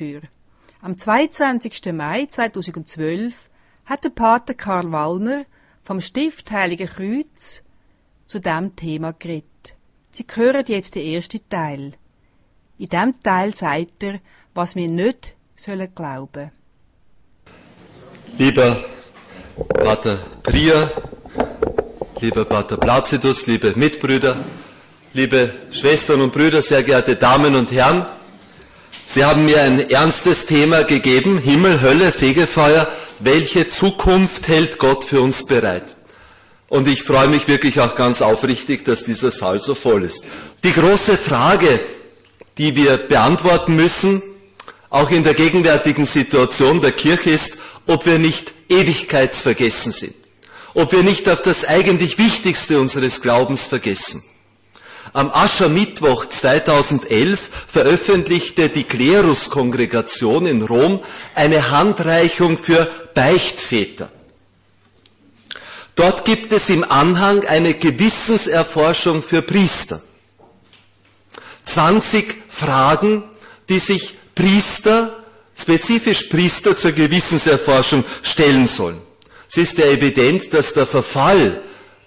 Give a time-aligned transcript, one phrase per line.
[0.00, 0.22] Fegfeuer.
[0.82, 1.92] Am 22.
[1.92, 3.34] Mai 2012
[3.84, 5.44] hat der Pater Karl Wallner
[5.82, 7.62] vom Stift Heilige Kreuz
[8.26, 9.44] zu dem Thema geredet.
[10.12, 11.92] Sie hören jetzt den ersten Teil.
[12.78, 14.20] In diesem Teil sagt er,
[14.54, 16.50] was wir nicht sollen glauben.
[18.38, 18.76] Lieber
[19.68, 20.90] Pater Priya,
[22.20, 24.36] lieber Pater Placidus, liebe Mitbrüder,
[25.12, 28.06] liebe Schwestern und Brüder, sehr geehrte Damen und Herren,
[29.12, 32.86] Sie haben mir ein ernstes Thema gegeben, Himmel, Hölle, Fegefeuer.
[33.18, 35.96] Welche Zukunft hält Gott für uns bereit?
[36.68, 40.24] Und ich freue mich wirklich auch ganz aufrichtig, dass dieser Saal so voll ist.
[40.62, 41.80] Die große Frage,
[42.56, 44.22] die wir beantworten müssen,
[44.90, 47.58] auch in der gegenwärtigen Situation der Kirche ist,
[47.88, 50.14] ob wir nicht ewigkeitsvergessen sind.
[50.74, 54.22] Ob wir nicht auf das eigentlich Wichtigste unseres Glaubens vergessen.
[55.12, 61.00] Am Aschermittwoch 2011 veröffentlichte die Kleruskongregation in Rom
[61.34, 64.10] eine Handreichung für Beichtväter.
[65.96, 70.00] Dort gibt es im Anhang eine Gewissenserforschung für Priester.
[71.64, 73.24] 20 Fragen,
[73.68, 75.24] die sich Priester,
[75.56, 79.00] spezifisch Priester zur Gewissenserforschung stellen sollen.
[79.48, 81.60] Es ist ja evident, dass der Verfall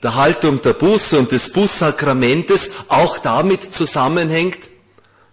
[0.04, 4.70] der Haltung der Buße und des Bußsakramentes auch damit zusammenhängt,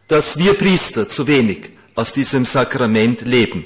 [0.06, 3.64] dass wir Priester zu wenig aus diesem Sakrament leben.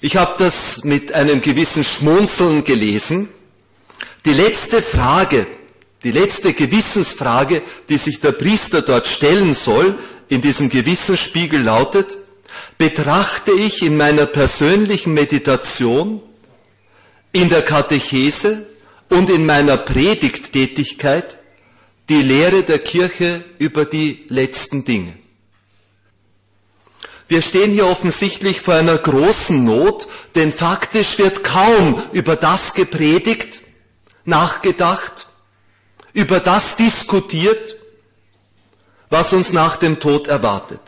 [0.00, 3.28] Ich habe das mit einem gewissen Schmunzeln gelesen.
[4.24, 5.46] Die letzte Frage,
[6.04, 12.16] die letzte Gewissensfrage, die sich der Priester dort stellen soll, in diesem Gewissensspiegel lautet,
[12.78, 16.20] betrachte ich in meiner persönlichen Meditation,
[17.32, 18.66] in der Katechese,
[19.12, 21.38] und in meiner Predigttätigkeit
[22.08, 25.16] die Lehre der Kirche über die letzten Dinge.
[27.28, 33.62] Wir stehen hier offensichtlich vor einer großen Not, denn faktisch wird kaum über das gepredigt,
[34.24, 35.26] nachgedacht,
[36.12, 37.76] über das diskutiert,
[39.08, 40.80] was uns nach dem Tod erwartet.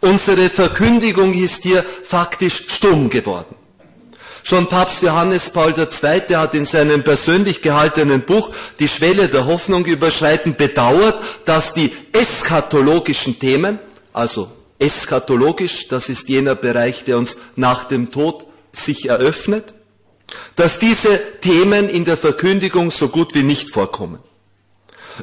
[0.00, 3.54] Unsere Verkündigung ist hier faktisch stumm geworden.
[4.44, 6.36] Schon Papst Johannes Paul II.
[6.36, 13.38] hat in seinem persönlich gehaltenen Buch Die Schwelle der Hoffnung überschreiten bedauert, dass die eschatologischen
[13.38, 13.78] Themen,
[14.12, 19.74] also eschatologisch, das ist jener Bereich, der uns nach dem Tod sich eröffnet,
[20.56, 24.18] dass diese Themen in der Verkündigung so gut wie nicht vorkommen.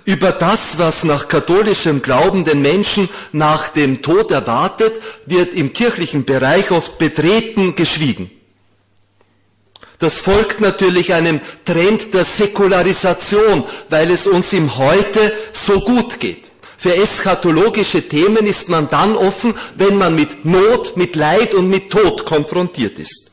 [0.05, 6.25] Über das, was nach katholischem Glauben den Menschen nach dem Tod erwartet, wird im kirchlichen
[6.25, 8.29] Bereich oft betreten geschwiegen.
[9.99, 16.49] Das folgt natürlich einem Trend der Säkularisation, weil es uns im Heute so gut geht.
[16.77, 21.91] Für eschatologische Themen ist man dann offen, wenn man mit Not, mit Leid und mit
[21.91, 23.25] Tod konfrontiert ist.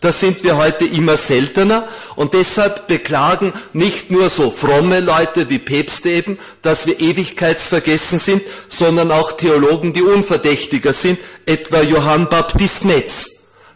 [0.00, 5.58] Das sind wir heute immer seltener und deshalb beklagen nicht nur so fromme Leute wie
[5.58, 12.84] Päpste eben, dass wir ewigkeitsvergessen sind, sondern auch Theologen, die unverdächtiger sind, etwa Johann Baptist
[12.84, 13.33] Metz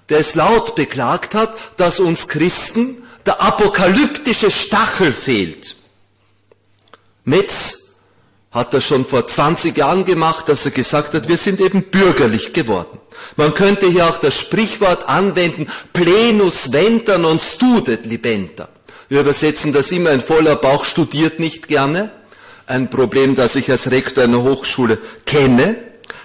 [0.08, 5.76] der es laut beklagt hat, dass uns Christen der apokalyptische Stachel fehlt.
[7.24, 7.78] Metz
[8.50, 12.54] hat das schon vor 20 Jahren gemacht, dass er gesagt hat, wir sind eben bürgerlich
[12.54, 12.98] geworden.
[13.36, 18.68] Man könnte hier auch das Sprichwort anwenden, plenus venter non studet libenta.
[19.08, 22.10] Wir übersetzen das immer, ein voller Bauch studiert nicht gerne.
[22.66, 25.76] Ein Problem, das ich als Rektor einer Hochschule kenne.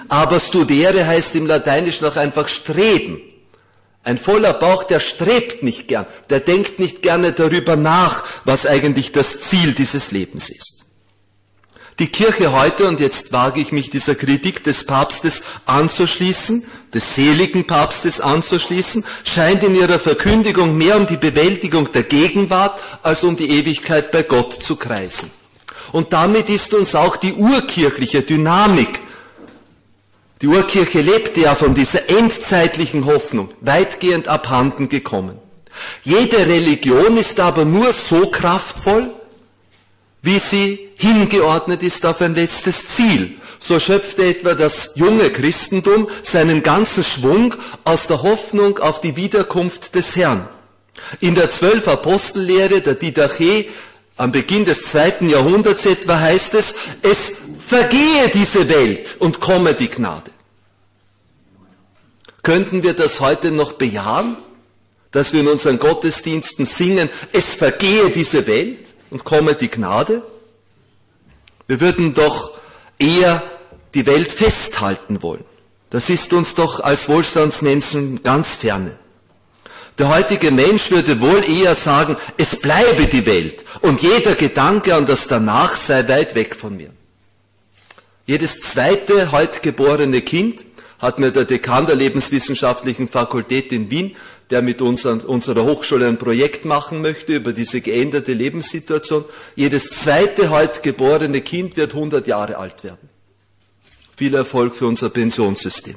[0.10, 3.22] Aber studere heißt im Lateinischen auch einfach streben.
[4.04, 9.14] Ein voller Bauch, der strebt nicht gern, der denkt nicht gerne darüber nach, was eigentlich
[9.14, 10.84] das Ziel dieses Lebens ist.
[12.00, 17.66] Die Kirche heute, und jetzt wage ich mich dieser Kritik des Papstes anzuschließen, des seligen
[17.66, 23.50] Papstes anzuschließen, scheint in ihrer Verkündigung mehr um die Bewältigung der Gegenwart als um die
[23.50, 25.32] Ewigkeit bei Gott zu kreisen.
[25.92, 29.00] Und damit ist uns auch die urkirchliche Dynamik
[30.44, 35.38] die Urkirche lebte ja von dieser endzeitlichen Hoffnung weitgehend abhanden gekommen.
[36.04, 39.10] Jede Religion ist aber nur so kraftvoll,
[40.22, 43.38] wie sie hingeordnet ist auf ein letztes Ziel.
[43.58, 47.56] So schöpfte etwa das junge Christentum seinen ganzen Schwung
[47.86, 50.46] aus der Hoffnung auf die Wiederkunft des Herrn.
[51.22, 53.64] In der zwölf Apostellehre der Didache
[54.18, 59.90] am Beginn des zweiten Jahrhunderts etwa heißt es, es vergehe diese Welt und komme die
[59.90, 60.33] Gnade.
[62.44, 64.36] Könnten wir das heute noch bejahen?
[65.12, 70.24] Dass wir in unseren Gottesdiensten singen, es vergehe diese Welt und komme die Gnade?
[71.68, 72.58] Wir würden doch
[73.00, 73.42] eher
[73.94, 75.46] die Welt festhalten wollen.
[75.90, 78.98] Das ist uns doch als Wohlstandsmenschen ganz ferne.
[80.00, 85.06] Der heutige Mensch würde wohl eher sagen, es bleibe die Welt und jeder Gedanke an
[85.06, 86.90] das Danach sei weit weg von mir.
[88.26, 90.66] Jedes zweite heute geborene Kind
[91.04, 94.16] hat mir der Dekan der Lebenswissenschaftlichen Fakultät in Wien,
[94.50, 100.50] der mit uns unserer Hochschule ein Projekt machen möchte über diese geänderte Lebenssituation, jedes zweite
[100.50, 103.10] heute geborene Kind wird 100 Jahre alt werden.
[104.16, 105.96] Viel Erfolg für unser Pensionssystem.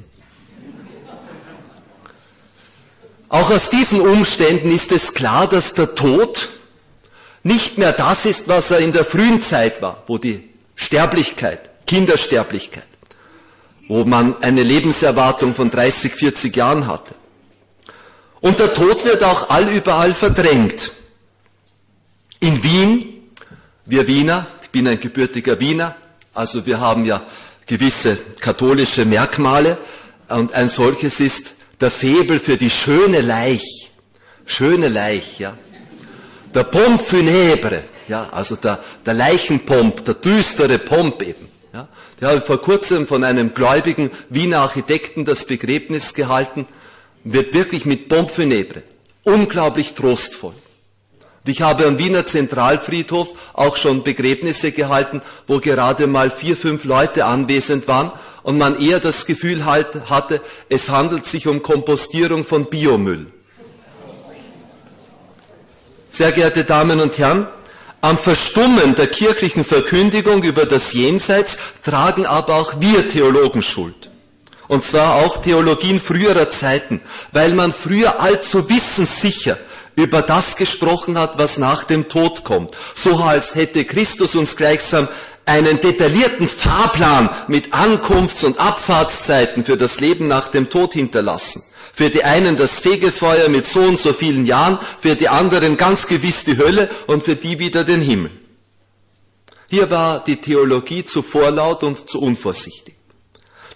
[3.29, 6.49] Auch aus diesen Umständen ist es klar, dass der Tod
[7.45, 12.89] nicht mehr das ist, was er in der frühen Zeit war, wo die Sterblichkeit, Kindersterblichkeit,
[13.89, 17.15] wo man eine Lebenserwartung von 30, 40 Jahren hatte.
[18.41, 20.93] Und der Tod wird auch allüberall verdrängt.
[22.41, 23.31] In Wien,
[23.85, 25.95] wir Wiener, ich bin ein gebürtiger Wiener,
[26.35, 27.23] also wir haben ja
[27.67, 29.79] gewisse katholische Merkmale
[30.29, 33.91] und ein solches ist der Febel für die schöne Leich,
[34.45, 35.57] schöne Leich, ja.
[36.55, 41.56] Der Pomp funèbre, ja, also der, der Leichenpomp, der düstere Pomp eben.
[41.77, 41.89] Ja.
[42.23, 46.65] Der habe vor kurzem von einem gläubigen Wiener Architekten das Begräbnis gehalten,
[47.23, 48.83] wird wirklich mit Pomp funèbre.
[49.25, 50.55] Unglaublich trostvoll.
[50.55, 56.85] Und ich habe am Wiener Zentralfriedhof auch schon Begräbnisse gehalten, wo gerade mal vier, fünf
[56.85, 58.11] Leute anwesend waren
[58.43, 60.41] und man eher das Gefühl halt hatte,
[60.71, 63.27] es handelt sich um Kompostierung von Biomüll.
[66.09, 67.47] Sehr geehrte Damen und Herren,
[68.07, 74.11] am Verstummen der kirchlichen Verkündigung über das Jenseits tragen aber auch wir Theologen Schuld.
[74.69, 77.01] Und zwar auch Theologien früherer Zeiten,
[77.33, 79.59] weil man früher allzu wissenssicher
[79.97, 82.77] über das gesprochen hat, was nach dem Tod kommt.
[82.95, 85.09] So als hätte Christus uns gleichsam
[85.45, 91.65] einen detaillierten Fahrplan mit Ankunfts- und Abfahrtszeiten für das Leben nach dem Tod hinterlassen.
[91.97, 96.07] Für die einen das Fegefeuer mit so und so vielen Jahren, für die anderen ganz
[96.07, 98.31] gewiss die Hölle und für die wieder den Himmel.
[99.71, 102.97] Hier war die Theologie zu vorlaut und zu unvorsichtig.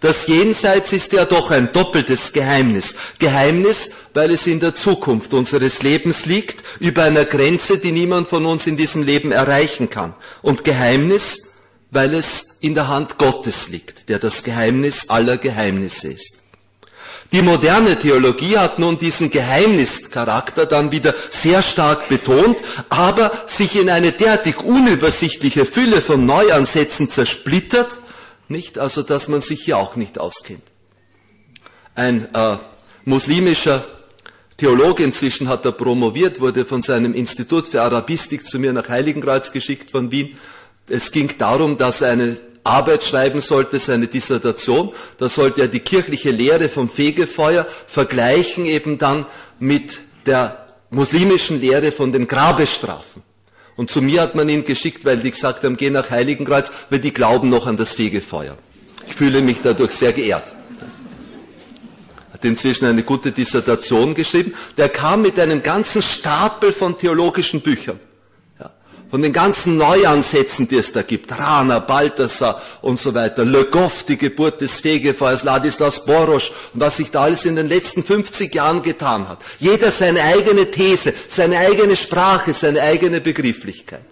[0.00, 2.94] Das Jenseits ist ja doch ein doppeltes Geheimnis.
[3.18, 8.44] Geheimnis, weil es in der Zukunft unseres Lebens liegt, über einer Grenze, die niemand von
[8.44, 10.14] uns in diesem Leben erreichen kann.
[10.42, 11.54] Und Geheimnis,
[11.90, 16.39] weil es in der Hand Gottes liegt, der das Geheimnis aller Geheimnisse ist.
[17.32, 23.88] Die moderne Theologie hat nun diesen Geheimnischarakter dann wieder sehr stark betont, aber sich in
[23.88, 27.98] eine derartig unübersichtliche Fülle von Neuansätzen zersplittert,
[28.48, 30.62] nicht, also dass man sich hier auch nicht auskennt.
[31.94, 32.56] Ein äh,
[33.04, 33.84] muslimischer
[34.56, 39.52] Theologe, inzwischen hat er promoviert, wurde von seinem Institut für Arabistik zu mir nach Heiligenkreuz
[39.52, 40.36] geschickt von Wien
[40.90, 44.92] es ging darum, dass er eine Arbeit schreiben sollte, seine Dissertation.
[45.18, 49.26] Da sollte er die kirchliche Lehre vom Fegefeuer vergleichen eben dann
[49.58, 53.22] mit der muslimischen Lehre von den Grabestrafen.
[53.76, 56.98] Und zu mir hat man ihn geschickt, weil die gesagt haben, geh nach Heiligenkreuz, weil
[56.98, 58.58] die glauben noch an das Fegefeuer.
[59.06, 60.52] Ich fühle mich dadurch sehr geehrt.
[62.32, 64.54] Hat inzwischen eine gute Dissertation geschrieben.
[64.76, 67.98] Der kam mit einem ganzen Stapel von theologischen Büchern
[69.10, 74.04] von den ganzen Neuansätzen, die es da gibt, Rana, Balthasar und so weiter, Le Goff,
[74.04, 78.54] die Geburt des Fegefeuers, Ladislas Borosch und was sich da alles in den letzten 50
[78.54, 79.40] Jahren getan hat.
[79.58, 84.04] Jeder seine eigene These, seine eigene Sprache, seine eigene Begrifflichkeit.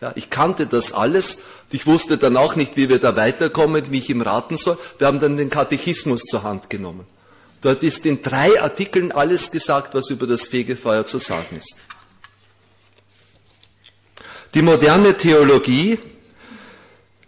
[0.00, 1.38] Ja, ich kannte das alles.
[1.70, 4.78] Ich wusste dann auch nicht, wie wir da weiterkommen, wie ich ihm raten soll.
[4.98, 7.06] Wir haben dann den Katechismus zur Hand genommen.
[7.62, 11.76] Dort ist in drei Artikeln alles gesagt, was über das Fegefeuer zu sagen ist.
[14.54, 15.98] Die moderne Theologie,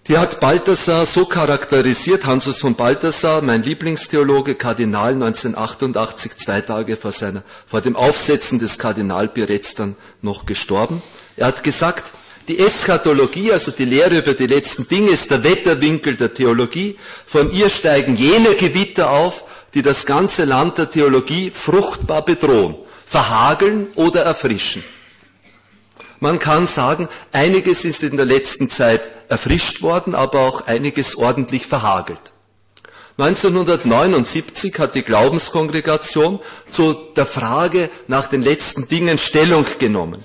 [0.06, 7.10] die hat Balthasar so charakterisiert, Hansus von Balthasar, mein Lieblingstheologe, Kardinal 1988, zwei Tage vor,
[7.10, 11.02] seiner, vor dem Aufsetzen des Kardinalberetts dann noch gestorben.
[11.36, 12.12] Er hat gesagt,
[12.46, 16.96] die Eschatologie, also die Lehre über die letzten Dinge, ist der Wetterwinkel der Theologie.
[17.26, 19.42] Von ihr steigen jene Gewitter auf,
[19.74, 24.84] die das ganze Land der Theologie fruchtbar bedrohen, verhageln oder erfrischen.
[26.20, 31.66] Man kann sagen, einiges ist in der letzten Zeit erfrischt worden, aber auch einiges ordentlich
[31.66, 32.32] verhagelt.
[33.18, 36.38] 1979 hat die Glaubenskongregation
[36.70, 40.22] zu der Frage nach den letzten Dingen Stellung genommen.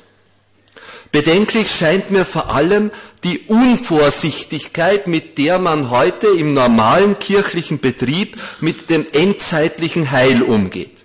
[1.11, 2.91] Bedenklich scheint mir vor allem,
[3.23, 11.00] die Unvorsichtigkeit, mit der man heute im normalen kirchlichen Betrieb mit dem endzeitlichen Heil umgeht.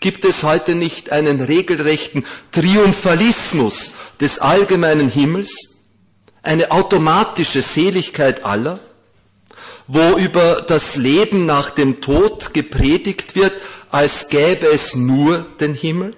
[0.00, 5.76] Gibt es heute nicht einen regelrechten Triumphalismus des allgemeinen Himmels,
[6.42, 8.80] eine automatische Seligkeit aller,
[9.86, 13.52] wo über das Leben nach dem Tod gepredigt wird,
[13.90, 16.16] als gäbe es nur den Himmel?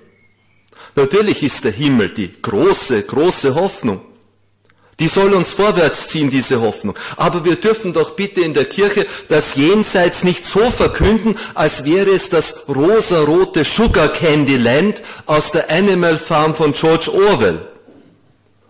[0.95, 4.01] Natürlich ist der Himmel die große, große Hoffnung.
[4.99, 6.95] Die soll uns vorwärts ziehen, diese Hoffnung.
[7.17, 12.11] Aber wir dürfen doch bitte in der Kirche das Jenseits nicht so verkünden, als wäre
[12.11, 17.61] es das rosarote Sugar Candy Land aus der Animal Farm von George Orwell.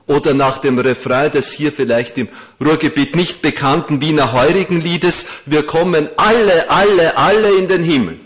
[0.06, 2.28] Oder nach dem Refrain des hier vielleicht im
[2.64, 8.18] Ruhrgebiet nicht bekannten Wiener Heurigenliedes, wir kommen alle, alle, alle in den Himmel.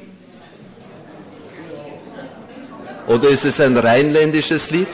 [3.07, 4.89] Oder ist es ein rheinländisches Lied?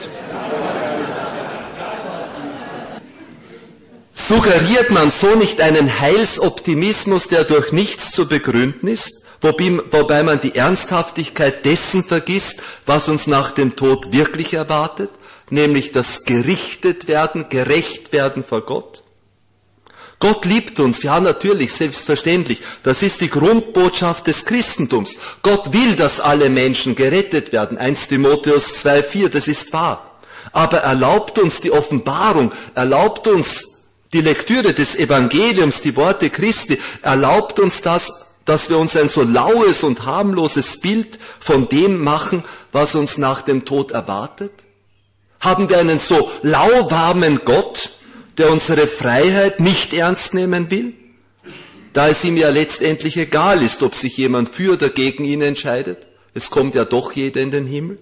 [4.13, 10.55] Suggeriert man so nicht einen Heilsoptimismus, der durch nichts zu begründen ist, wobei man die
[10.55, 15.09] Ernsthaftigkeit dessen vergisst, was uns nach dem Tod wirklich erwartet,
[15.49, 19.03] nämlich das gerichtet werden, gerecht werden vor Gott?
[20.19, 22.61] Gott liebt uns, ja natürlich, selbstverständlich.
[22.83, 25.17] Das ist die Grundbotschaft des Christentums.
[25.41, 27.77] Gott will, dass alle Menschen gerettet werden.
[27.77, 30.11] 1 Timotheus 2.4, das ist wahr.
[30.53, 33.72] Aber erlaubt uns die Offenbarung, erlaubt uns
[34.13, 39.23] die Lektüre des Evangeliums, die Worte Christi, erlaubt uns das, dass wir uns ein so
[39.23, 44.51] laues und harmloses Bild von dem machen, was uns nach dem Tod erwartet?
[45.39, 47.91] Haben wir einen so lauwarmen Gott,
[48.37, 50.93] der unsere Freiheit nicht ernst nehmen will,
[51.93, 56.07] da es ihm ja letztendlich egal ist, ob sich jemand für oder gegen ihn entscheidet.
[56.33, 57.99] Es kommt ja doch jeder in den Himmel.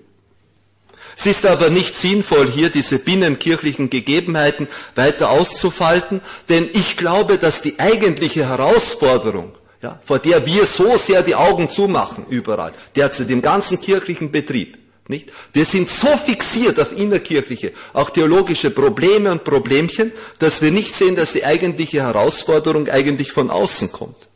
[1.21, 7.61] Es ist aber nicht sinnvoll, hier diese binnenkirchlichen Gegebenheiten weiter auszufalten, denn ich glaube, dass
[7.61, 9.51] die eigentliche Herausforderung,
[9.83, 14.79] ja, vor der wir so sehr die Augen zumachen, überall, derzeit im ganzen kirchlichen Betrieb,
[15.07, 15.31] nicht?
[15.53, 21.15] Wir sind so fixiert auf innerkirchliche, auch theologische Probleme und Problemchen, dass wir nicht sehen,
[21.15, 24.30] dass die eigentliche Herausforderung eigentlich von außen kommt.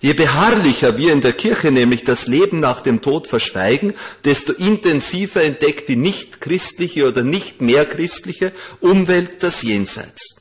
[0.00, 5.42] Je beharrlicher wir in der Kirche nämlich das Leben nach dem Tod verschweigen, desto intensiver
[5.42, 10.36] entdeckt die nicht christliche oder nicht mehr christliche Umwelt das Jenseits.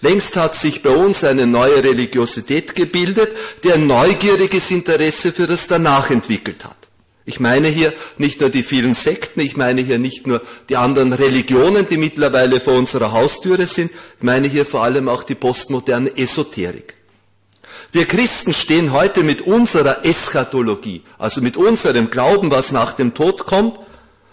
[0.00, 3.30] Längst hat sich bei uns eine neue Religiosität gebildet,
[3.64, 6.76] die ein neugieriges Interesse für das Danach entwickelt hat.
[7.24, 11.12] Ich meine hier nicht nur die vielen Sekten, ich meine hier nicht nur die anderen
[11.12, 16.16] Religionen, die mittlerweile vor unserer Haustüre sind, ich meine hier vor allem auch die postmoderne
[16.16, 16.97] Esoterik.
[17.90, 23.46] Wir Christen stehen heute mit unserer Eschatologie, also mit unserem Glauben, was nach dem Tod
[23.46, 23.80] kommt,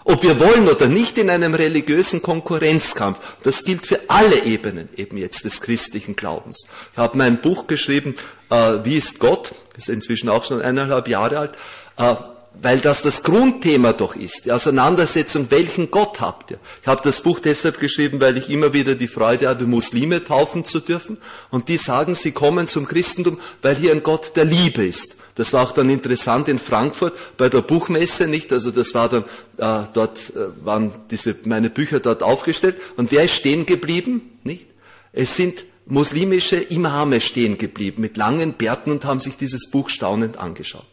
[0.04, 3.18] ob wir wollen oder nicht, in einem religiösen Konkurrenzkampf.
[3.42, 6.66] Das gilt für alle Ebenen eben jetzt des christlichen Glaubens.
[6.92, 8.14] Ich habe mein Buch geschrieben,
[8.50, 9.52] äh, Wie ist Gott?
[9.76, 11.52] Ist inzwischen auch schon eineinhalb Jahre alt.
[11.96, 12.14] Äh,
[12.62, 16.58] weil das das Grundthema doch ist, die Auseinandersetzung, welchen Gott habt ihr?
[16.82, 20.64] Ich habe das Buch deshalb geschrieben, weil ich immer wieder die Freude habe, Muslime taufen
[20.64, 21.18] zu dürfen.
[21.50, 25.16] Und die sagen, sie kommen zum Christentum, weil hier ein Gott der Liebe ist.
[25.34, 28.52] Das war auch dann interessant in Frankfurt bei der Buchmesse, nicht?
[28.52, 29.24] Also das war dann,
[29.58, 32.76] äh, dort äh, waren diese, meine Bücher dort aufgestellt.
[32.96, 34.38] Und wer ist stehen geblieben?
[34.44, 34.66] Nicht?
[35.12, 40.38] Es sind muslimische Imame stehen geblieben mit langen Bärten und haben sich dieses Buch staunend
[40.38, 40.86] angeschaut.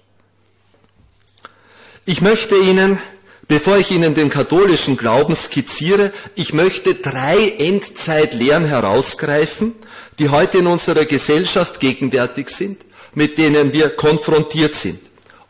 [2.06, 3.00] Ich möchte Ihnen,
[3.48, 9.74] bevor ich Ihnen den katholischen Glauben skizziere, ich möchte drei Endzeitlehren herausgreifen,
[10.20, 12.82] die heute in unserer Gesellschaft gegenwärtig sind,
[13.14, 15.00] mit denen wir konfrontiert sind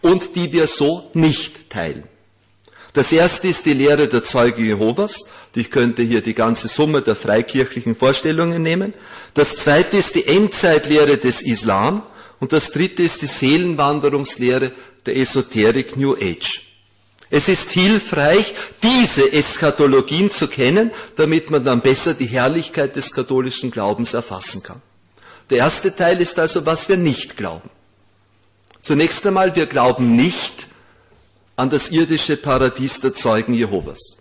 [0.01, 2.03] und die wir so nicht teilen.
[2.93, 5.25] Das erste ist die Lehre der Zeuge Jehovas.
[5.55, 8.93] Ich könnte hier die ganze Summe der freikirchlichen Vorstellungen nehmen.
[9.33, 12.03] Das zweite ist die Endzeitlehre des Islam.
[12.39, 14.72] Und das dritte ist die Seelenwanderungslehre
[15.05, 16.62] der Esoterik New Age.
[17.29, 23.72] Es ist hilfreich, diese Eschatologien zu kennen, damit man dann besser die Herrlichkeit des katholischen
[23.72, 24.81] Glaubens erfassen kann.
[25.50, 27.69] Der erste Teil ist also, was wir nicht glauben.
[28.83, 30.67] Zunächst einmal, wir glauben nicht
[31.55, 34.17] an das irdische Paradies der Zeugen Jehovas.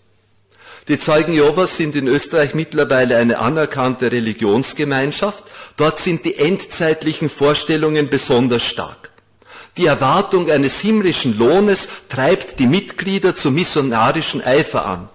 [0.89, 5.45] Die Zeugen Jehovas sind in Österreich mittlerweile eine anerkannte Religionsgemeinschaft.
[5.77, 9.02] Dort sind die endzeitlichen Vorstellungen besonders stark.
[9.77, 15.09] Die Erwartung eines himmlischen Lohnes treibt die Mitglieder zu missionarischen Eifer an.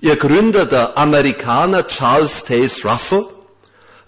[0.00, 3.26] Ihr Gründer, der Amerikaner Charles Taze Russell,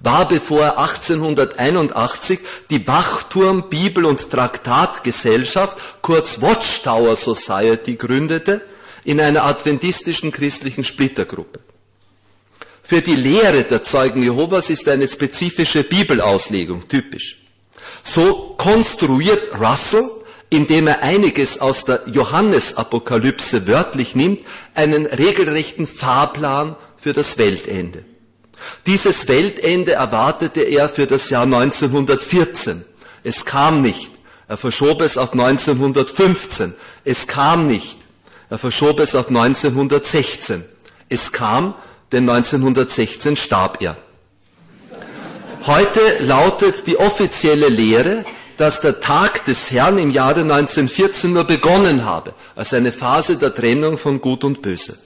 [0.00, 2.40] war, bevor er 1881
[2.70, 8.62] die Wachturm Bibel- und Traktatgesellschaft, kurz Watchtower Society, gründete,
[9.04, 11.60] in einer adventistischen christlichen Splittergruppe.
[12.82, 17.41] Für die Lehre der Zeugen Jehovas ist eine spezifische Bibelauslegung typisch.
[18.02, 20.08] So konstruiert Russell,
[20.50, 24.42] indem er einiges aus der Johannesapokalypse wörtlich nimmt,
[24.74, 28.04] einen regelrechten Fahrplan für das Weltende.
[28.86, 32.84] Dieses Weltende erwartete er für das Jahr 1914.
[33.24, 34.10] Es kam nicht.
[34.48, 36.74] Er verschob es auf 1915.
[37.04, 37.98] Es kam nicht.
[38.50, 40.64] Er verschob es auf 1916.
[41.08, 41.74] Es kam,
[42.12, 43.96] denn 1916 starb er.
[45.66, 48.24] Heute lautet die offizielle Lehre,
[48.56, 53.54] dass der Tag des Herrn im Jahre 1914 nur begonnen habe, als eine Phase der
[53.54, 54.98] Trennung von Gut und Böse.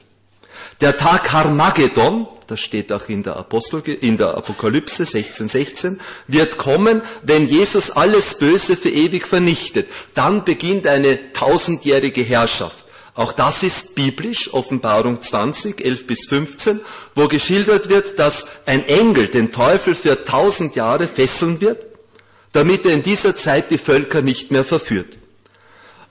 [0.81, 7.03] Der Tag Harmageddon, das steht auch in der, Apostel, in der Apokalypse 1616, wird kommen,
[7.21, 9.91] wenn Jesus alles Böse für ewig vernichtet.
[10.15, 12.86] Dann beginnt eine tausendjährige Herrschaft.
[13.17, 16.81] Auch das ist biblisch, Offenbarung 20, 11 bis 15,
[17.15, 21.87] wo geschildert wird, dass ein Engel den Teufel für tausend Jahre fesseln wird,
[22.53, 25.17] damit er in dieser Zeit die Völker nicht mehr verführt.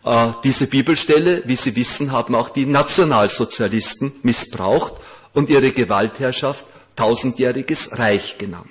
[0.03, 4.93] Äh, diese Bibelstelle, wie Sie wissen, haben auch die Nationalsozialisten missbraucht
[5.33, 8.65] und ihre Gewaltherrschaft tausendjähriges Reich genannt.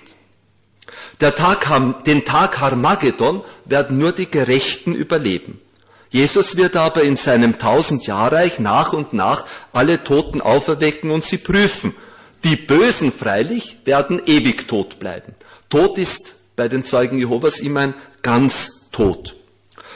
[1.21, 5.61] Tag, den Tag Harmageddon werden nur die Gerechten überleben.
[6.15, 11.93] Jesus wird aber in seinem Tausendjahrreich nach und nach alle Toten auferwecken und sie prüfen.
[12.45, 15.35] Die Bösen freilich werden ewig tot bleiben.
[15.69, 19.35] Tod ist bei den Zeugen Jehovas immer ein ganz Tod.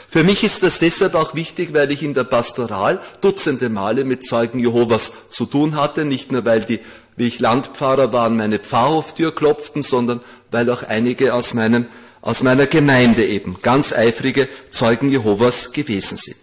[0.09, 4.25] Für mich ist das deshalb auch wichtig, weil ich in der Pastoral dutzende Male mit
[4.25, 6.81] Zeugen Jehovas zu tun hatte, nicht nur weil die,
[7.15, 10.19] wie ich Landpfarrer war, an meine Pfarrhoftür klopften, sondern
[10.51, 11.85] weil auch einige aus meinem
[12.21, 16.37] aus meiner Gemeinde eben ganz eifrige Zeugen Jehovas gewesen sind.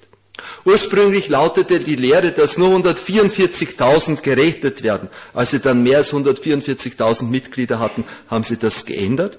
[0.64, 5.08] Ursprünglich lautete die Lehre, dass nur 144.000 gerechnet werden.
[5.32, 9.38] Als sie dann mehr als 144.000 Mitglieder hatten, haben sie das geändert.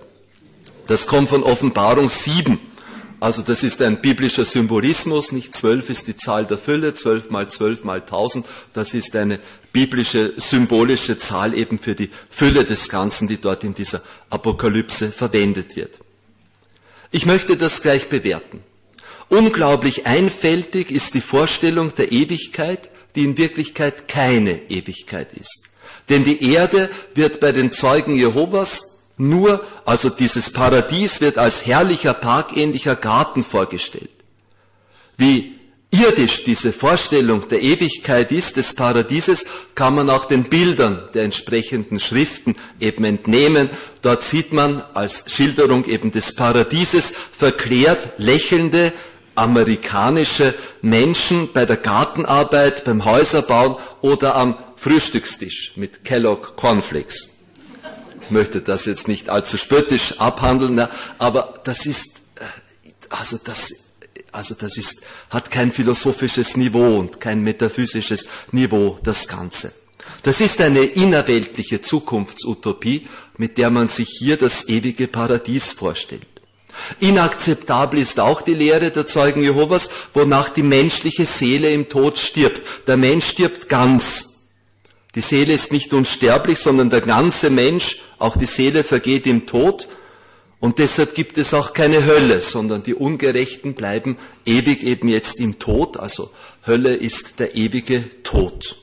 [0.87, 2.59] Das kommt von Offenbarung 7.
[3.19, 7.47] Also das ist ein biblischer Symbolismus, nicht zwölf ist die Zahl der Fülle, zwölf mal
[7.47, 9.39] zwölf mal tausend, das ist eine
[9.73, 15.75] biblische, symbolische Zahl eben für die Fülle des Ganzen, die dort in dieser Apokalypse verwendet
[15.75, 15.99] wird.
[17.11, 18.63] Ich möchte das gleich bewerten.
[19.29, 25.69] Unglaublich einfältig ist die Vorstellung der Ewigkeit, die in Wirklichkeit keine Ewigkeit ist.
[26.09, 32.13] Denn die Erde wird bei den Zeugen Jehovas nur, also dieses Paradies wird als herrlicher
[32.13, 34.11] parkähnlicher Garten vorgestellt.
[35.17, 35.56] Wie
[35.91, 39.45] irdisch diese Vorstellung der Ewigkeit ist, des Paradieses,
[39.75, 43.69] kann man auch den Bildern der entsprechenden Schriften eben entnehmen.
[44.01, 48.93] Dort sieht man als Schilderung eben des Paradieses verklärt lächelnde
[49.35, 57.29] amerikanische Menschen bei der Gartenarbeit, beim Häuserbauen oder am Frühstückstisch mit Kellogg Cornflakes.
[58.23, 60.87] Ich möchte das jetzt nicht allzu spöttisch abhandeln,
[61.19, 63.71] aber das ist, äh, also das
[64.37, 69.73] also das ist, hat kein philosophisches Niveau und kein metaphysisches Niveau, das Ganze.
[70.21, 76.27] Das ist eine innerweltliche Zukunftsutopie, mit der man sich hier das ewige Paradies vorstellt.
[76.99, 82.61] Inakzeptabel ist auch die Lehre der Zeugen Jehovas, wonach die menschliche Seele im Tod stirbt.
[82.87, 84.49] Der Mensch stirbt ganz.
[85.15, 89.87] Die Seele ist nicht unsterblich, sondern der ganze Mensch, auch die Seele vergeht im Tod
[90.59, 95.59] und deshalb gibt es auch keine Hölle, sondern die Ungerechten bleiben ewig eben jetzt im
[95.59, 95.97] Tod.
[95.97, 96.31] Also
[96.65, 98.77] Hölle ist der ewige Tod.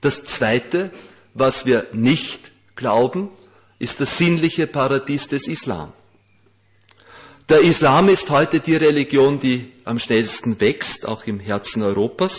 [0.00, 0.90] Das Zweite,
[1.34, 3.28] was wir nicht glauben,
[3.78, 5.92] ist das sinnliche Paradies des Islam.
[7.48, 12.38] Der Islam ist heute die Religion, die am schnellsten wächst, auch im Herzen Europas.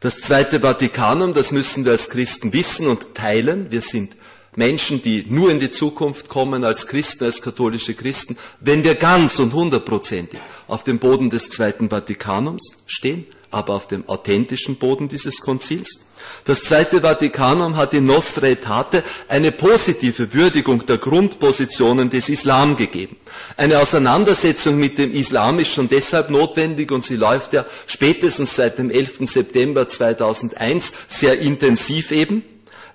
[0.00, 3.70] Das Zweite Vatikanum, das müssen wir als Christen wissen und teilen.
[3.70, 4.14] Wir sind
[4.58, 9.38] Menschen, die nur in die Zukunft kommen als Christen, als katholische Christen, wenn wir ganz
[9.38, 15.40] und hundertprozentig auf dem Boden des Zweiten Vatikanums stehen, aber auf dem authentischen Boden dieses
[15.40, 16.00] Konzils.
[16.44, 23.16] Das Zweite Vatikanum hat in Nostra Aetate eine positive Würdigung der Grundpositionen des Islam gegeben.
[23.56, 28.78] Eine Auseinandersetzung mit dem Islam ist schon deshalb notwendig und sie läuft ja spätestens seit
[28.78, 29.18] dem 11.
[29.20, 32.42] September 2001 sehr intensiv eben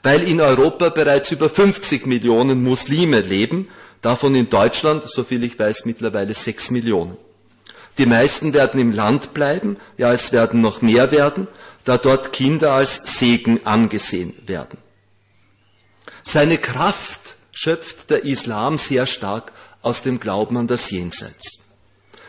[0.03, 3.69] weil in Europa bereits über 50 Millionen Muslime leben,
[4.01, 7.17] davon in Deutschland, soviel ich weiß, mittlerweile 6 Millionen.
[7.97, 11.47] Die meisten werden im Land bleiben, ja es werden noch mehr werden,
[11.85, 14.77] da dort Kinder als Segen angesehen werden.
[16.21, 21.59] Seine Kraft schöpft der Islam sehr stark aus dem Glauben an das Jenseits.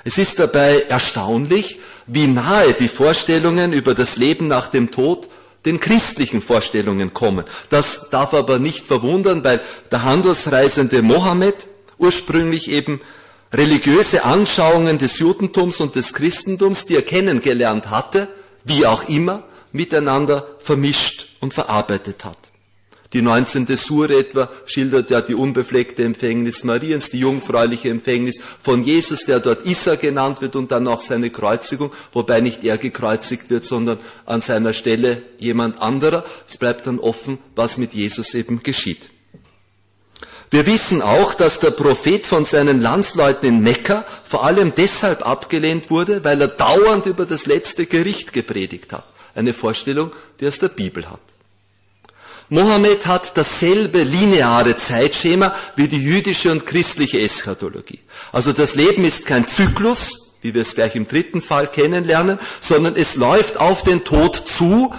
[0.04, 5.28] Es ist dabei erstaunlich, wie nahe die Vorstellungen über das Leben nach dem Tod
[5.64, 7.44] den christlichen Vorstellungen kommen.
[7.70, 11.66] Das darf aber nicht verwundern, weil der handelsreisende Mohammed
[11.98, 13.00] ursprünglich eben
[13.52, 18.28] religiöse Anschauungen des Judentums und des Christentums, die er kennengelernt hatte,
[18.64, 22.38] wie auch immer, miteinander vermischt und verarbeitet hat.
[23.14, 23.68] Die 19.
[23.76, 29.64] Sure etwa schildert ja die unbefleckte Empfängnis Mariens, die jungfräuliche Empfängnis von Jesus, der dort
[29.66, 34.40] Issa genannt wird und dann auch seine Kreuzigung, wobei nicht er gekreuzigt wird, sondern an
[34.40, 36.24] seiner Stelle jemand anderer.
[36.48, 39.10] Es bleibt dann offen, was mit Jesus eben geschieht.
[40.50, 45.88] Wir wissen auch, dass der Prophet von seinen Landsleuten in Mekka vor allem deshalb abgelehnt
[45.88, 49.04] wurde, weil er dauernd über das letzte Gericht gepredigt hat.
[49.36, 51.33] Eine Vorstellung, die aus der Bibel hat.
[52.50, 58.00] Mohammed hat dasselbe lineare Zeitschema wie die jüdische und christliche Eschatologie.
[58.32, 62.96] Also das Leben ist kein Zyklus, wie wir es gleich im dritten Fall kennenlernen, sondern
[62.96, 64.92] es läuft auf den Tod zu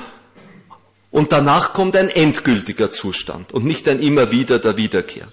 [1.11, 5.27] und danach kommt ein endgültiger Zustand und nicht ein immer wieder der Wiederkehr.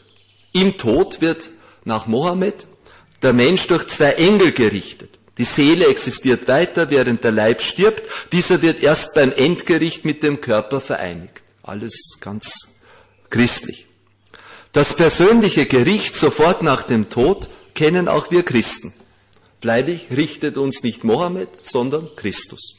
[0.52, 1.48] Im Tod wird
[1.84, 2.66] nach Mohammed
[3.22, 5.18] der Mensch durch zwei Engel gerichtet.
[5.38, 8.02] Die Seele existiert weiter, während der Leib stirbt.
[8.32, 11.41] Dieser wird erst beim Endgericht mit dem Körper vereinigt.
[11.62, 12.72] Alles ganz
[13.30, 13.86] christlich.
[14.72, 18.92] Das persönliche Gericht sofort nach dem Tod kennen auch wir Christen.
[19.62, 22.78] Freilich richtet uns nicht Mohammed, sondern Christus.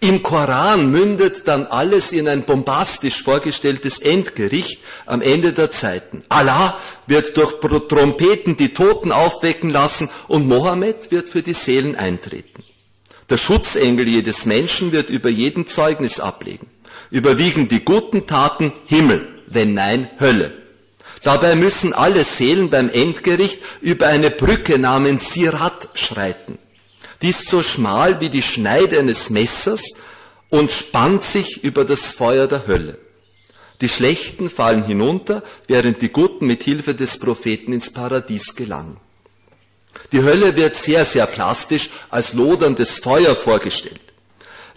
[0.00, 6.22] Im Koran mündet dann alles in ein bombastisch vorgestelltes Endgericht am Ende der Zeiten.
[6.28, 12.62] Allah wird durch Trompeten die Toten aufwecken lassen und Mohammed wird für die Seelen eintreten.
[13.28, 16.70] Der Schutzengel jedes Menschen wird über jeden Zeugnis ablegen
[17.14, 20.52] überwiegen die guten Taten Himmel, wenn nein Hölle.
[21.22, 26.58] Dabei müssen alle Seelen beim Endgericht über eine Brücke namens Sirat schreiten.
[27.22, 29.94] Die ist so schmal wie die Schneide eines Messers
[30.50, 32.98] und spannt sich über das Feuer der Hölle.
[33.80, 38.96] Die Schlechten fallen hinunter, während die Guten mit Hilfe des Propheten ins Paradies gelangen.
[40.10, 44.00] Die Hölle wird sehr, sehr plastisch als loderndes Feuer vorgestellt.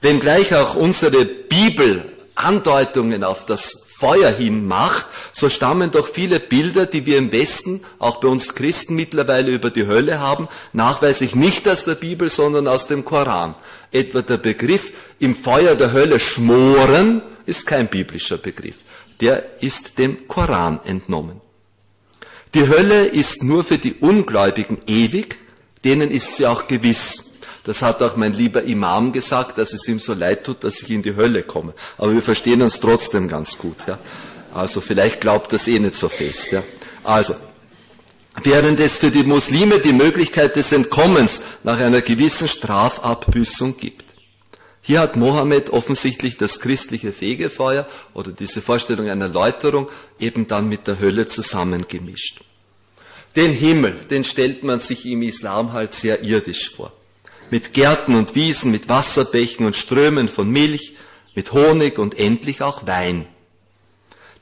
[0.02, 2.06] Wenngleich auch unsere Bibel
[2.38, 7.82] Andeutungen auf das Feuer hin macht, so stammen doch viele Bilder, die wir im Westen,
[7.98, 12.68] auch bei uns Christen mittlerweile über die Hölle haben, nachweislich nicht aus der Bibel, sondern
[12.68, 13.56] aus dem Koran.
[13.92, 18.78] Etwa der Begriff im Feuer der Hölle schmoren ist kein biblischer Begriff.
[19.20, 21.42] Der ist dem Koran entnommen.
[22.54, 25.40] Die Hölle ist nur für die Ungläubigen ewig,
[25.84, 27.27] denen ist sie auch gewiss.
[27.68, 30.90] Das hat auch mein lieber Imam gesagt, dass es ihm so leid tut, dass ich
[30.90, 31.74] in die Hölle komme.
[31.98, 33.76] Aber wir verstehen uns trotzdem ganz gut.
[33.86, 34.00] Ja.
[34.54, 36.54] Also vielleicht glaubt das eh nicht so fest.
[36.54, 36.64] Ja.
[37.04, 37.36] Also,
[38.42, 44.06] während es für die Muslime die Möglichkeit des Entkommens nach einer gewissen Strafabbüßung gibt.
[44.82, 49.90] Hier hat Mohammed offensichtlich das christliche Fegefeuer oder diese Vorstellung einer Läuterung
[50.22, 52.46] eben dann mit der Hölle zusammengemischt.
[53.36, 56.94] Den Himmel, den stellt man sich im Islam halt sehr irdisch vor
[57.50, 60.96] mit Gärten und Wiesen, mit Wasserbächen und Strömen von Milch,
[61.36, 63.28] mit Honig und endlich auch Wein.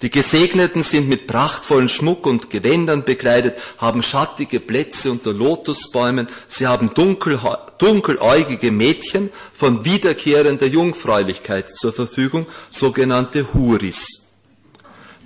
[0.01, 6.67] Die Gesegneten sind mit prachtvollen Schmuck und Gewändern bekleidet, haben schattige Plätze unter Lotusbäumen, sie
[6.67, 7.39] haben dunkel,
[7.77, 14.25] dunkeläugige Mädchen von wiederkehrender Jungfräulichkeit zur Verfügung, sogenannte Huris.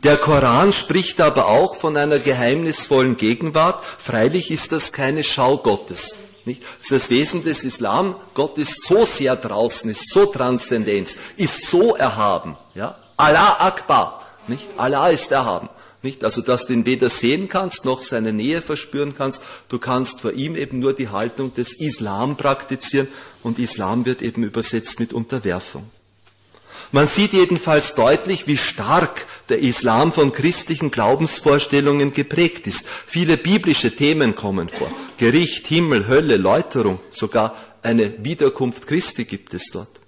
[0.03, 6.28] Der Koran spricht aber auch von einer geheimnisvollen Gegenwart, freilich ist das keine Schau Gottes.
[6.45, 6.63] Nicht?
[6.63, 8.15] Das ist das Wesen des Islam.
[8.34, 12.58] Gott ist so sehr draußen, ist so transzendent, ist so erhaben.
[12.75, 12.97] Ja?
[13.17, 14.25] Allah Akbar.
[14.47, 14.65] Nicht?
[14.78, 15.69] Allah ist erhaben.
[16.02, 16.23] Nicht?
[16.23, 19.43] Also, dass du ihn weder sehen kannst, noch seine Nähe verspüren kannst.
[19.67, 23.08] Du kannst vor ihm eben nur die Haltung des Islam praktizieren
[23.43, 25.89] und Islam wird eben übersetzt mit Unterwerfung.
[26.91, 32.88] Man sieht jedenfalls deutlich, wie stark der Islam von christlichen Glaubensvorstellungen geprägt ist.
[32.88, 34.91] Viele biblische Themen kommen vor.
[35.17, 39.99] Gericht, Himmel, Hölle, Läuterung, sogar eine Wiederkunft Christi gibt es dort.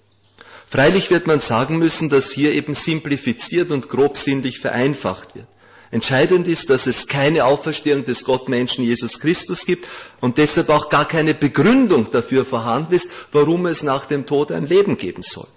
[0.67, 5.47] Freilich wird man sagen müssen, dass hier eben simplifiziert und grobsinnlich vereinfacht wird.
[5.91, 9.85] Entscheidend ist, dass es keine Auferstehung des Gottmenschen Jesus Christus gibt
[10.21, 14.65] und deshalb auch gar keine Begründung dafür vorhanden ist, warum es nach dem Tod ein
[14.65, 15.47] Leben geben soll.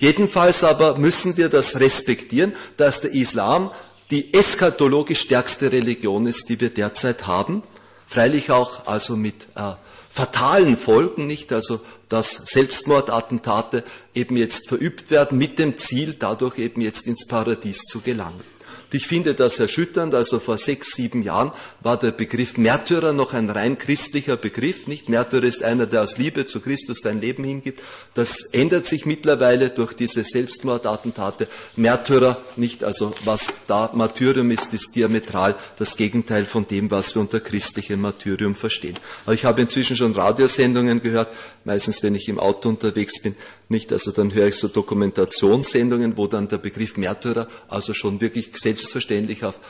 [0.00, 3.70] Jedenfalls aber müssen wir das respektieren, dass der Islam
[4.10, 7.62] die eskatologisch stärkste Religion ist, die wir derzeit haben.
[8.06, 9.74] Freilich auch also mit äh,
[10.10, 11.52] fatalen Folgen, nicht?
[11.52, 13.84] Also, dass Selbstmordattentate
[14.14, 18.42] eben jetzt verübt werden mit dem Ziel, dadurch eben jetzt ins Paradies zu gelangen.
[18.92, 20.14] Ich finde das erschütternd.
[20.14, 24.88] Also vor sechs, sieben Jahren war der Begriff Märtyrer noch ein rein christlicher Begriff.
[24.88, 27.80] Nicht Märtyrer ist einer, der aus Liebe zu Christus sein Leben hingibt.
[28.14, 31.46] Das ändert sich mittlerweile durch diese Selbstmordattentate.
[31.76, 37.22] Märtyrer nicht, also was da Martyrium ist, ist diametral das Gegenteil von dem, was wir
[37.22, 38.96] unter christlichem Martyrium verstehen.
[39.24, 41.28] Aber ich habe inzwischen schon Radiosendungen gehört,
[41.64, 43.36] meistens wenn ich im Auto unterwegs bin,
[43.70, 48.50] nicht, also dann höre ich so Dokumentationssendungen, wo dann der Begriff Märtyrer also schon wirklich
[48.54, 49.60] selbstverständlich auf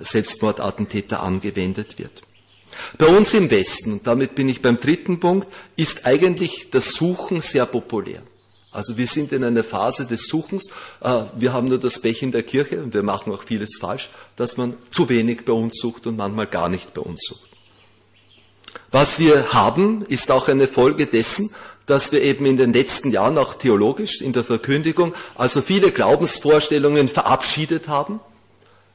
[0.00, 2.22] Selbstmordattentäter angewendet wird.
[2.98, 7.40] Bei uns im Westen, und damit bin ich beim dritten Punkt, ist eigentlich das Suchen
[7.40, 8.22] sehr populär.
[8.74, 10.68] Also wir sind in einer Phase des Suchens.
[11.00, 14.10] Äh, wir haben nur das Pech in der Kirche und wir machen auch vieles falsch,
[14.34, 17.48] dass man zu wenig bei uns sucht und manchmal gar nicht bei uns sucht.
[18.90, 21.50] Was wir haben, ist auch eine Folge dessen,
[21.86, 27.08] dass wir eben in den letzten Jahren auch theologisch in der Verkündigung also viele Glaubensvorstellungen
[27.08, 28.20] verabschiedet haben.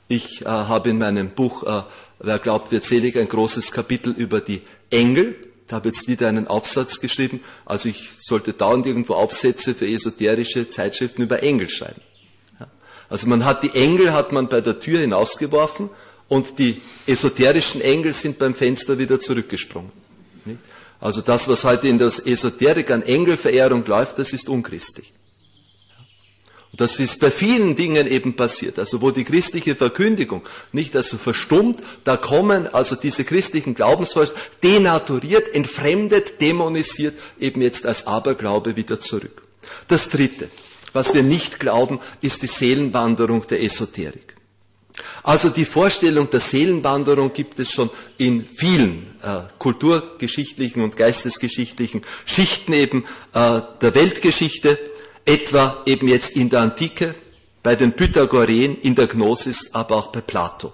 [0.07, 1.83] Ich äh, habe in meinem Buch äh,
[2.19, 5.35] Wer glaubt, wird selig ein großes Kapitel über die Engel.
[5.67, 7.41] Da habe jetzt wieder einen Aufsatz geschrieben.
[7.65, 12.01] Also ich sollte dauernd irgendwo Aufsätze für esoterische Zeitschriften über Engel schreiben.
[12.59, 12.67] Ja.
[13.09, 15.89] Also man hat die Engel hat man bei der Tür hinausgeworfen
[16.27, 19.91] und die esoterischen Engel sind beim Fenster wieder zurückgesprungen.
[20.99, 25.13] Also das, was heute in der Esoterik an Engelverehrung läuft, das ist unchristlich.
[26.71, 28.77] Und das ist bei vielen Dingen eben passiert.
[28.77, 35.55] Also wo die christliche Verkündigung nicht also verstummt, da kommen also diese christlichen Glaubensvorstellungen denaturiert,
[35.55, 39.41] entfremdet, dämonisiert, eben jetzt als Aberglaube wieder zurück.
[39.87, 40.49] Das Dritte,
[40.93, 44.35] was wir nicht glauben, ist die Seelenwanderung der Esoterik.
[45.23, 52.73] Also die Vorstellung der Seelenwanderung gibt es schon in vielen äh, kulturgeschichtlichen und geistesgeschichtlichen Schichten
[52.73, 54.79] eben äh, der Weltgeschichte,
[55.25, 57.15] etwa eben jetzt in der Antike,
[57.61, 60.73] bei den Pythagoreen, in der Gnosis, aber auch bei Plato.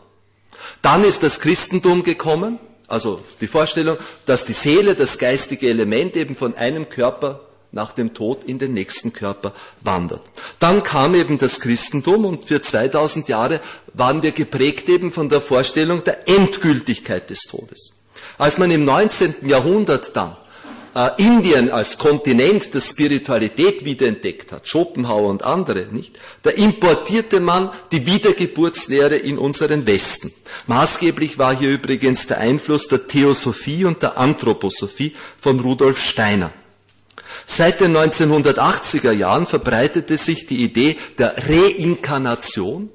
[0.81, 6.35] Dann ist das Christentum gekommen, also die Vorstellung, dass die Seele, das geistige Element eben
[6.35, 7.41] von einem Körper
[7.75, 10.21] nach dem Tod in den nächsten Körper wandert.
[10.59, 13.59] Dann kam eben das Christentum und für 2000 Jahre
[13.93, 17.91] waren wir geprägt eben von der Vorstellung der Endgültigkeit des Todes.
[18.37, 19.35] Als man im 19.
[19.47, 20.35] Jahrhundert dann
[20.95, 26.17] äh, Indien als Kontinent der Spiritualität wiederentdeckt hat, Schopenhauer und andere, nicht?
[26.43, 30.31] Da importierte man die Wiedergeburtslehre in unseren Westen.
[30.67, 36.51] Maßgeblich war hier übrigens der Einfluss der Theosophie und der Anthroposophie von Rudolf Steiner.
[37.45, 42.89] Seit den 1980er Jahren verbreitete sich die Idee der Reinkarnation,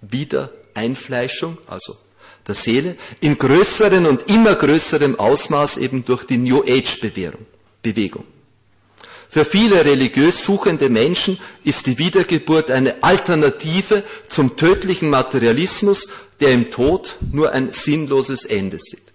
[0.00, 1.96] Wiedereinfleischung, also
[2.46, 7.00] der Seele, in größerem und immer größerem Ausmaß eben durch die New Age
[7.82, 8.24] Bewegung.
[9.28, 16.08] Für viele religiös suchende Menschen ist die Wiedergeburt eine Alternative zum tödlichen Materialismus,
[16.40, 19.07] der im Tod nur ein sinnloses Ende sieht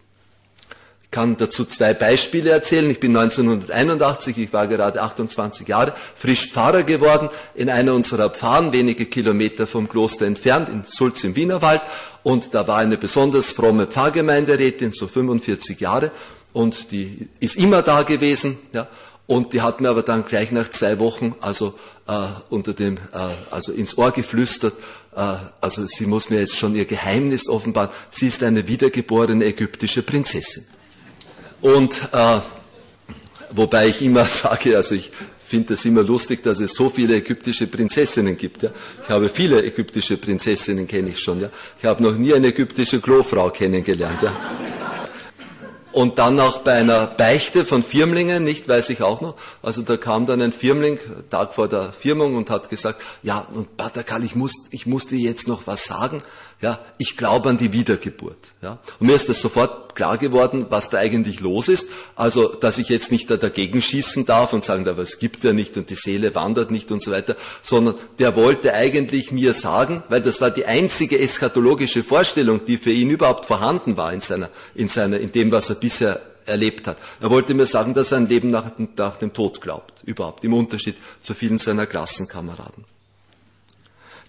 [1.13, 2.89] kann dazu zwei Beispiele erzählen.
[2.89, 8.73] Ich bin 1981, ich war gerade 28 Jahre, frisch Pfarrer geworden in einer unserer Pfarren,
[8.73, 11.81] wenige Kilometer vom Kloster entfernt, in Sulz im Wienerwald.
[12.23, 16.11] Und da war eine besonders fromme Pfarrgemeinderätin, so 45 Jahre,
[16.51, 18.57] und die ist immer da gewesen.
[18.73, 18.87] Ja.
[19.25, 21.75] Und die hat mir aber dann gleich nach zwei Wochen also
[22.07, 24.73] äh, unter dem äh, also ins Ohr geflüstert.
[25.15, 27.89] Äh, also sie muss mir jetzt schon ihr Geheimnis offenbaren.
[28.11, 30.65] Sie ist eine wiedergeborene ägyptische Prinzessin.
[31.63, 32.39] Und äh,
[33.51, 35.11] wobei ich immer sage, also ich
[35.47, 38.63] finde es immer lustig, dass es so viele ägyptische Prinzessinnen gibt.
[38.63, 38.71] Ja.
[39.03, 41.39] Ich habe viele ägyptische Prinzessinnen, kenne ich schon.
[41.39, 41.49] Ja.
[41.79, 44.21] Ich habe noch nie eine ägyptische Klofrau kennengelernt.
[44.21, 44.35] Ja.
[45.93, 49.35] Und dann auch bei einer Beichte von Firmlingen, nicht, weiß ich auch noch.
[49.61, 50.99] Also da kam dann ein Firmling,
[51.29, 55.05] Tag vor der Firmung, und hat gesagt, ja, und Pater Karl, ich muss, ich muss
[55.05, 56.23] dir jetzt noch was sagen.
[56.63, 58.37] Ja, ich glaube an die Wiedergeburt.
[58.61, 58.79] Ja.
[59.01, 61.89] Und mir ist das sofort klar geworden, was da eigentlich los ist.
[62.15, 65.51] Also, dass ich jetzt nicht da dagegen schießen darf und sagen, da was gibt er
[65.51, 70.03] nicht und die Seele wandert nicht und so weiter, sondern der wollte eigentlich mir sagen,
[70.07, 74.47] weil das war die einzige eschatologische Vorstellung, die für ihn überhaupt vorhanden war in seiner,
[74.73, 76.95] in seiner, in dem, was er bisher erlebt hat.
[77.19, 80.01] Er wollte mir sagen, dass er ein Leben nach, nach dem Tod glaubt.
[80.05, 80.45] Überhaupt.
[80.45, 82.85] Im Unterschied zu vielen seiner Klassenkameraden.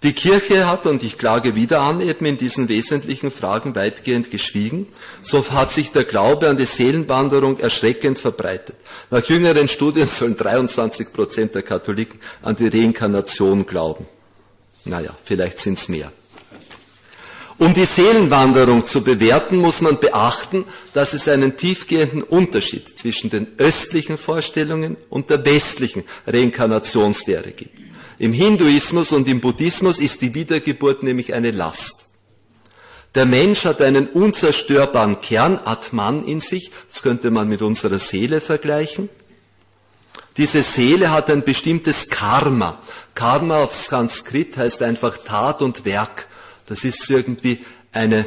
[0.05, 4.87] Die Kirche hat, und ich klage wieder an, eben in diesen wesentlichen Fragen weitgehend geschwiegen.
[5.23, 8.77] So hat sich der Glaube an die Seelenwanderung erschreckend verbreitet.
[9.11, 14.05] Nach jüngeren Studien sollen 23 Prozent der Katholiken an die Reinkarnation glauben.
[14.85, 16.12] Naja, vielleicht sind es mehr.
[17.57, 23.47] Um die Seelenwanderung zu bewerten, muss man beachten, dass es einen tiefgehenden Unterschied zwischen den
[23.57, 27.84] östlichen Vorstellungen und der westlichen Reinkarnationslehre gibt.
[28.18, 32.05] Im Hinduismus und im Buddhismus ist die Wiedergeburt nämlich eine Last.
[33.14, 38.40] Der Mensch hat einen unzerstörbaren Kern, Atman in sich, das könnte man mit unserer Seele
[38.40, 39.09] vergleichen.
[40.37, 42.81] Diese Seele hat ein bestimmtes Karma.
[43.14, 46.27] Karma auf Sanskrit heißt einfach Tat und Werk.
[46.66, 48.27] Das ist irgendwie eine,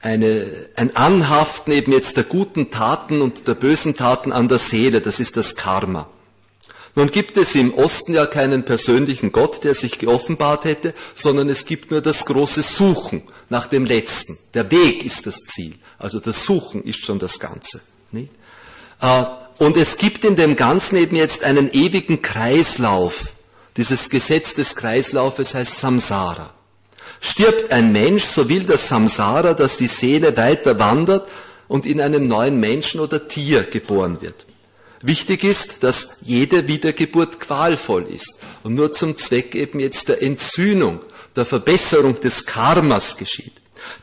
[0.00, 5.00] eine, ein Anhaften eben jetzt der guten Taten und der bösen Taten an der Seele.
[5.00, 6.08] Das ist das Karma.
[6.96, 11.64] Nun gibt es im Osten ja keinen persönlichen Gott, der sich geoffenbart hätte, sondern es
[11.64, 14.36] gibt nur das große Suchen nach dem Letzten.
[14.54, 15.74] Der Weg ist das Ziel.
[15.98, 17.80] Also das Suchen ist schon das Ganze.
[19.00, 19.24] Äh,
[19.58, 23.34] und es gibt in dem Ganzen eben jetzt einen ewigen Kreislauf.
[23.76, 26.52] Dieses Gesetz des Kreislaufes heißt Samsara.
[27.20, 31.28] Stirbt ein Mensch, so will das Samsara, dass die Seele weiter wandert
[31.68, 34.46] und in einem neuen Menschen oder Tier geboren wird.
[35.02, 41.00] Wichtig ist, dass jede Wiedergeburt qualvoll ist und nur zum Zweck eben jetzt der Entzündung,
[41.36, 43.52] der Verbesserung des Karmas geschieht.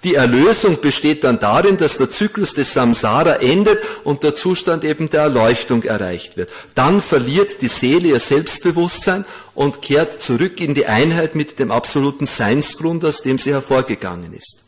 [0.04, 5.10] Die Erlösung besteht dann darin, dass der Zyklus des Samsara endet und der Zustand eben
[5.12, 6.50] der Erleuchtung erreicht wird.
[6.74, 12.26] Dann verliert die Seele ihr Selbstbewusstsein und kehrt zurück in die Einheit mit dem absoluten
[12.26, 14.64] Seinsgrund, aus dem sie hervorgegangen ist.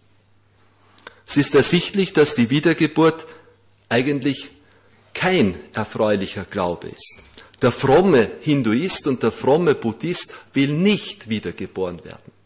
[1.26, 3.26] Es ist ersichtlich, dass die Wiedergeburt
[3.88, 4.52] eigentlich
[5.20, 7.16] kein erfreulicher Glaube ist.
[7.62, 12.39] Der fromme Hinduist und der fromme Buddhist will nicht wiedergeboren werden.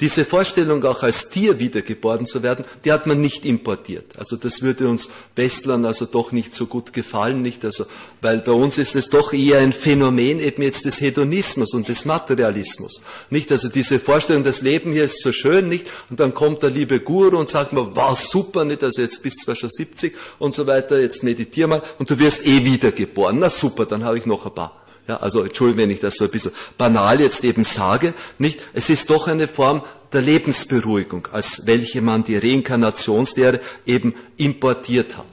[0.00, 4.18] Diese Vorstellung auch als Tier wiedergeboren zu werden, die hat man nicht importiert.
[4.18, 7.64] Also das würde uns Westlern also doch nicht so gut gefallen, nicht?
[7.64, 7.84] Also,
[8.20, 12.04] weil bei uns ist es doch eher ein Phänomen eben jetzt des Hedonismus und des
[12.04, 13.00] Materialismus.
[13.30, 13.52] Nicht?
[13.52, 15.86] Also diese Vorstellung, das Leben hier ist so schön, nicht?
[16.10, 18.82] Und dann kommt der liebe Guru und sagt mir, wow, super, nicht?
[18.82, 22.18] Also jetzt bist du zwar schon 70 und so weiter, jetzt meditier mal und du
[22.18, 23.38] wirst eh wiedergeboren.
[23.38, 24.81] Na super, dann habe ich noch ein paar.
[25.08, 28.60] Ja, also Entschuldigung, wenn ich das so ein bisschen banal jetzt eben sage, nicht?
[28.72, 35.26] Es ist doch eine Form der Lebensberuhigung, als welche man die Reinkarnationslehre eben importiert hat.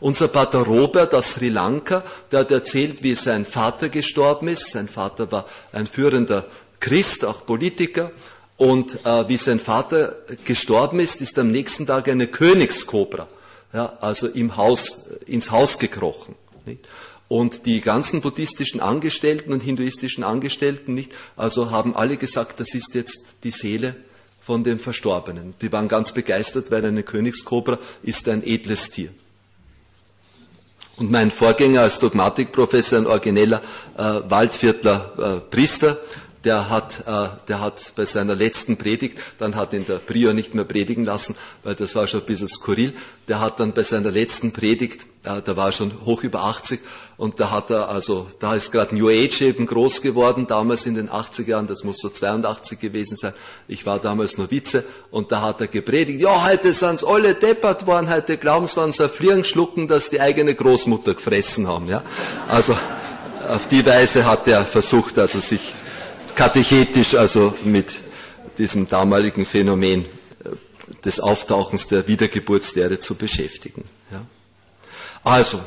[0.00, 2.02] Unser Pater Robert aus Sri Lanka,
[2.32, 4.70] der hat erzählt, wie sein Vater gestorben ist.
[4.70, 6.46] Sein Vater war ein führender
[6.80, 8.10] Christ, auch Politiker.
[8.56, 13.28] Und äh, wie sein Vater gestorben ist, ist am nächsten Tag eine Königskobra,
[13.72, 16.34] ja, also im Haus, ins Haus gekrochen.
[16.64, 16.86] Nicht?
[17.30, 22.92] Und die ganzen buddhistischen Angestellten und hinduistischen Angestellten nicht, also haben alle gesagt, das ist
[22.96, 23.94] jetzt die Seele
[24.40, 25.54] von dem Verstorbenen.
[25.62, 29.10] Die waren ganz begeistert, weil eine Königskobra ist ein edles Tier.
[30.96, 33.62] Und mein Vorgänger als Dogmatikprofessor, ein origineller
[33.96, 35.98] äh, Waldviertler äh, Priester,
[36.44, 40.54] der hat, äh, der hat bei seiner letzten Predigt, dann hat ihn der Prior nicht
[40.54, 42.94] mehr predigen lassen, weil das war schon ein bisschen skurril,
[43.28, 46.80] der hat dann bei seiner letzten Predigt, äh, da war schon hoch über 80,
[47.18, 50.94] und da hat er, also, da ist gerade New Age eben groß geworden, damals in
[50.94, 53.34] den 80er Jahren, das muss so 82 gewesen sein,
[53.68, 58.08] ich war damals Novize, und da hat er gepredigt, ja, heute sind's alle deppert worden,
[58.08, 62.02] heute glauben sie, waren sie Fliegen schlucken, dass die eigene Großmutter gefressen haben, ja.
[62.48, 62.74] Also,
[63.46, 65.74] auf die Weise hat er versucht, also sich
[66.40, 68.00] katechetisch also mit
[68.56, 70.48] diesem damaligen Phänomen äh,
[71.04, 73.84] des Auftauchens der Wiedergeburtslehre zu beschäftigen.
[74.10, 74.22] Ja.
[75.22, 75.60] Also,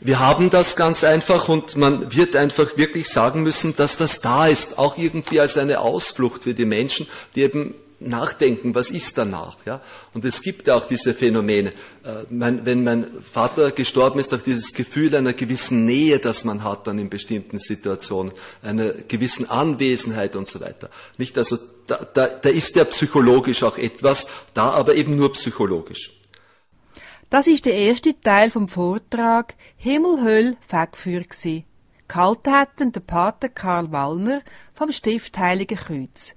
[0.00, 4.48] wir haben das ganz einfach und man wird einfach wirklich sagen müssen, dass das da
[4.48, 9.56] ist, auch irgendwie als eine Ausflucht für die Menschen, die eben nachdenken, was ist danach.
[9.64, 9.80] Ja?
[10.14, 11.70] Und es gibt ja auch diese Phänomene.
[11.70, 16.86] Äh, wenn mein Vater gestorben ist, auch dieses Gefühl einer gewissen Nähe, das man hat
[16.86, 18.32] dann in bestimmten Situationen,
[18.62, 20.90] einer gewissen Anwesenheit und so weiter.
[21.18, 26.12] Nicht also, da, da, da ist ja psychologisch auch etwas, da aber eben nur psychologisch.
[27.30, 31.64] Das ist der erste Teil vom Vortrag Himmel, Höll, Fegfeuer gsi.
[32.08, 34.42] Gehalten hatten der Pater Karl Wallner
[34.72, 36.36] vom Stift Heilige Kreuz.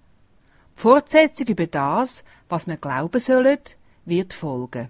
[0.80, 3.60] Fortsetzung über das, was wir glauben sollen,
[4.06, 4.90] wird folgen.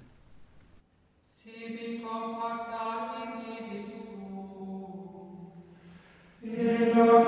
[6.43, 7.25] Illo